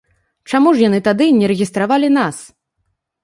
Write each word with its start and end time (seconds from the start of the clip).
Чаму 0.51 0.69
ж 0.77 0.83
яны 0.87 0.99
тады 1.07 1.27
не 1.41 1.49
рэгістравалі 1.51 2.09
нас? 2.17 2.37